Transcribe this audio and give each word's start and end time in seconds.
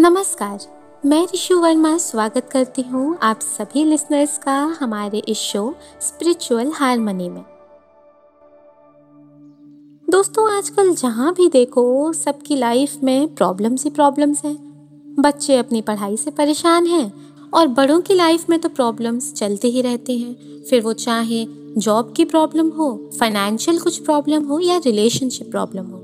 नमस्कार, 0.00 0.58
मैं 1.06 1.26
ऋषु 1.34 1.58
वर्मा 1.60 1.96
स्वागत 1.98 2.48
करती 2.50 2.82
हूँ 2.82 3.16
आप 3.22 3.40
सभी 3.40 3.84
लिसनर्स 3.84 4.36
का 4.38 4.54
हमारे 4.80 5.18
इस 5.18 5.38
शो 5.38 5.74
स्पिरिचुअल 6.00 6.72
हारमोनी 6.74 7.28
में। 7.28 7.44
दोस्तों, 10.10 10.50
आजकल 10.52 10.94
जहाँ 10.94 11.34
भी 11.34 11.48
देखो, 11.48 12.12
सबकी 12.12 12.56
लाइफ 12.56 12.96
में 13.02 13.34
प्रॉब्लम्स 13.34 13.84
ही 13.84 13.90
प्रॉब्लम्स 13.90 14.44
हैं। 14.44 14.56
बच्चे 15.20 15.56
अपनी 15.56 15.82
पढ़ाई 15.82 16.16
से 16.16 16.30
परेशान 16.30 16.86
हैं 16.86 17.12
और 17.54 17.68
बड़ों 17.68 18.00
की 18.00 18.14
लाइफ 18.14 18.48
में 18.50 18.58
तो 18.60 18.68
प्रॉब्लम्स 18.68 19.32
चलते 19.32 19.68
ही 19.68 19.82
रहते 19.82 20.18
हैं। 20.18 20.62
फिर 20.62 20.82
वो 20.82 20.92
चाहे 20.92 21.44
जॉब 21.78 22.12
की 22.16 22.24
प्रॉब्लम 22.24 22.68
हो 22.68 22.90
फाइनेंशियल 23.20 23.78
कुछ 23.78 23.98
प्रॉब्लम 23.98 24.44
हो 24.44 24.60
या 24.60 24.80
रिलेशनशिप 24.86 25.50
प्रॉब्लम 25.50 25.86
हो। 25.86 26.00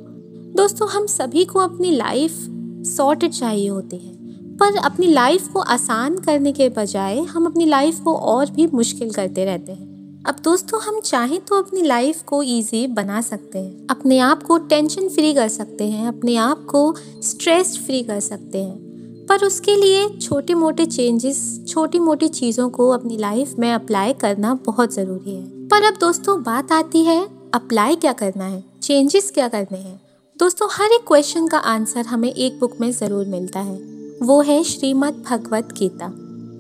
दोस्तों, 0.57 0.89
हम 0.89 1.07
सभी 1.07 1.45
को 1.45 1.59
अपनी 1.59 1.91
लाइफ 1.91 2.47
सॉर्टेड 2.85 3.33
चाहिए 3.33 3.69
होती 3.69 3.97
है। 3.97 4.21
पर 4.57 4.77
अपनी 4.77 5.07
लाइफ 5.07 5.49
को 5.49 5.61
आसान 5.61 6.17
करने 6.17 6.53
के 6.53 6.69
बजाय 6.69 7.21
हम 7.21 7.47
अपनी 7.47 7.65
लाइफ 7.65 8.01
को 8.01 8.15
और 8.15 8.51
भी 8.51 8.67
मुश्किल 8.67 9.11
करते 9.13 9.45
रहते 9.45 9.73
हैं। 9.73 9.91
अब 10.27 10.37
दोस्तों, 10.45 10.81
हम 10.81 11.01
चाहें 11.01 11.41
तो 11.41 11.63
अपनी 11.63 11.83
लाइफ 11.83 12.23
को 12.23 12.43
इजी 12.43 12.87
बना 12.87 13.21
सकते 13.21 13.59
हैं। 13.59 13.87
अपने 13.91 14.19
आप 14.19 14.43
को 14.43 14.59
टेंशन 14.59 15.09
फ्री 15.09 15.35
कर 15.35 15.49
सकते 15.49 15.85
हैं, 15.85 16.09
अपने 16.09 16.37
आप 16.37 16.67
को 16.71 16.95
स्ट्रेस 17.23 17.79
फ्री 17.87 18.03
कर 18.03 18.21
सकते 18.21 18.59
हैं। 18.59 18.91
पर 19.27 19.45
उसके 19.45 19.77
लिए 19.77 20.09
छोटे 20.19 20.55
मोटे 20.55 20.87
चेंजेस 20.87 21.65
छोटी 21.69 21.99
मोटी 21.99 22.29
चीज़ों 22.29 22.71
को 22.71 22.89
अपनी 22.89 23.17
लाइफ 23.17 23.55
में 23.59 23.73
अप्लाई 23.73 24.13
करना 24.13 24.55
बहुत 24.55 24.95
ज़रूरी 24.95 25.35
है। 25.35 25.69
पर 25.69 25.85
अब 25.85 25.95
दोस्तों, 26.01 26.43
बात 26.43 26.73
आती 26.73 27.05
है 27.05 27.29
अप्लाई 27.55 27.97
क्या 27.97 28.13
करना 28.13 28.45
है? 28.45 28.65
चेंजेस 28.83 29.31
क्या 29.31 29.49
करने 29.49 29.79
हैं? 29.79 30.10
दोस्तों, 30.41 30.67
हर 30.73 30.93
एक 30.93 31.01
क्वेश्चन 31.07 31.47
का 31.47 31.59
आंसर 31.59 32.07
हमें 32.07 32.29
एक 32.29 32.59
बुक 32.61 32.77
में 32.81 32.91
ज़रूर 32.91 33.27
मिलता 33.27 33.61
है। 33.61 33.75
वो 34.23 34.41
है 34.43 34.63
श्रीमद् 34.65 35.17
भगवत 35.23 35.73
गीता। 35.73 36.07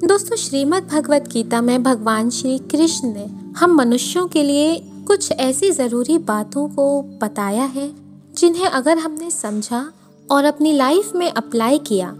दोस्तों, 0.02 0.36
श्रीमद् 0.36 0.88
भगवत 0.88 1.28
गीता 1.32 1.60
में 1.60 1.82
भगवान 1.82 2.30
श्री 2.30 2.56
कृष्ण 2.70 3.12
ने 3.12 3.24
हम 3.58 3.74
मनुष्यों 3.74 4.26
के 4.28 4.42
लिए 4.42 4.74
कुछ 5.06 5.30
ऐसी 5.32 5.70
ज़रूरी 5.70 6.16
बातों 6.20 6.66
को 6.68 7.02
बताया 7.22 7.64
है, 7.66 7.90
जिन्हें 8.34 8.66
अगर 8.66 8.98
हमने 8.98 9.30
समझा 9.30 9.80
और 10.28 10.44
अपनी 10.44 10.72
लाइफ 10.72 11.14
में 11.14 11.30
अप्लाई 11.30 11.78
किया 11.86 12.10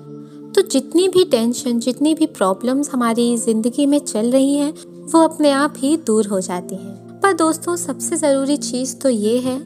तो 0.54 0.62
जितनी 0.62 1.06
भी 1.08 1.24
टेंशन 1.26 1.80
जितनी 1.80 2.14
भी 2.14 2.26
प्रॉब्लम्स 2.28 2.90
हमारी 2.92 3.36
ज़िंदगी 3.38 3.86
में 3.86 3.98
चल 3.98 4.30
रही 4.30 4.56
हैं, 4.56 4.72
वो 5.04 5.22
अपने 5.22 5.50
आप 5.50 5.74
ही 5.78 5.96
दूर 5.96 6.26
हो 6.26 6.40
जाती 6.40 6.74
हैं। 6.76 7.20
पर 7.20 7.32
दोस्तों, 7.34 7.76
सबसे 7.78 8.16
ज़रूरी 8.16 8.56
चीज़ 8.58 8.96
तो 8.96 9.08
ये 9.08 9.38
है 9.38 9.58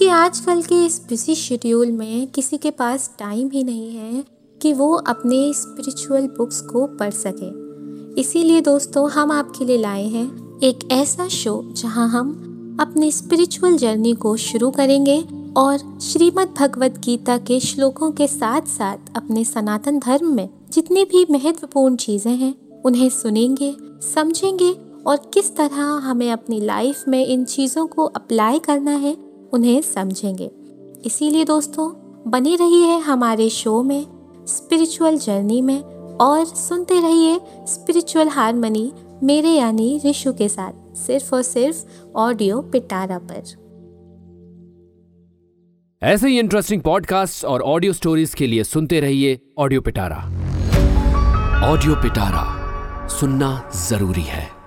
कि 0.00 0.08
आजकल 0.08 0.62
के 0.62 0.74
इस 0.86 1.00
बिज़ी 1.08 1.34
शेड्यूल 1.34 1.90
में 1.92 2.26
किसी 2.26 2.56
के 2.58 2.70
पास 2.70 3.10
टाइम 3.18 3.50
ही 3.50 3.64
नहीं 3.64 3.96
है 3.96 4.24
कि 4.60 4.72
वो 4.72 4.92
अपने 4.92 5.52
स्पिरिचुअल 5.52 6.26
बुक्स 6.26 6.60
को 6.60 6.86
पढ़ 6.86 7.10
सके। 7.10 8.20
इसीलिए 8.20 8.60
दोस्तों, 8.60 9.10
हम 9.10 9.32
आपके 9.32 9.64
लिए 9.64 9.78
लाए 9.78 10.06
हैं 10.06 10.58
एक 10.62 10.88
ऐसा 10.92 11.28
शो 11.28 11.62
जहाँ 11.72 12.08
हम 12.08 12.78
अपने 12.80 13.10
स्पिरिचुअल 13.10 13.76
जर्नी 13.76 14.14
को 14.14 14.36
शुरू 14.36 14.70
करेंगे 14.70 15.24
और 15.56 16.00
श्रीमद् 16.02 16.58
भगवत 16.58 16.98
गीता 16.98 17.38
के 17.38 17.60
श्लोकों 17.60 18.10
के 18.10 18.26
साथ 18.26 18.62
साथ 18.68 19.16
अपने 19.16 19.44
सनातन 19.44 19.98
धर्म 19.98 20.34
में 20.34 20.48
जितनी 20.72 21.04
भी 21.04 21.26
महत्वपूर्ण 21.30 21.96
चीज़ें 21.96 22.36
हैं, 22.36 22.82
उन्हें 22.82 23.08
सुनेंगे, 23.10 23.74
समझेंगे 24.14 24.76
और 25.06 25.30
किस 25.34 25.56
तरह 25.56 25.82
हमें 25.82 26.30
अपनी 26.32 26.60
लाइफ 26.60 27.04
में 27.08 27.26
इन 27.26 27.44
चीज़ों 27.44 27.86
को 27.86 28.04
अप्लाई 28.04 28.58
करना 28.58 28.90
है 28.90 29.29
उन्हें 29.52 29.82
समझेंगे। 29.82 30.50
इसीलिए 31.04 31.44
दोस्तों 31.44 31.90
बनी 32.30 32.56
रही 32.56 32.82
है 32.82 33.00
हमारे 33.00 33.50
शो 33.50 33.82
में 33.82 34.06
स्पिरिचुअल 34.46 35.18
जर्नी 35.18 35.62
में 35.62 35.82
और 36.16 36.44
सुनते 36.44 37.00
रहिए 37.00 37.40
स्पिरिचुअल 37.66 38.28
हारमनी 38.28 38.92
मेरे 39.22 39.48
यानी 39.48 40.00
ऋषु 40.06 40.32
के 40.32 40.48
साथ 40.48 40.96
सिर्फ़ 40.96 41.34
और 41.34 41.42
सिर्फ़ 41.42 41.84
ऑडियो 42.16 42.60
पिटारा 42.62 43.18
पर। 43.18 43.42
ऐसे 46.02 46.28
ही 46.28 46.38
इंटरेस्टिंग 46.38 46.82
पॉडकास्ट 46.82 47.44
और 47.44 47.60
ऑडियो 47.60 47.92
स्टोरीज 47.92 48.34
के 48.34 48.46
लिए 48.46 48.64
सुनते 48.64 49.00
रहिए 49.00 49.40
ऑडियो 49.58 49.80
पिटारा। 49.80 50.16
ऑडियो 51.72 51.94
पिटारा 51.94 53.08
सुनना 53.08 53.70
ज़रूरी 53.74 54.22
है। 54.22 54.59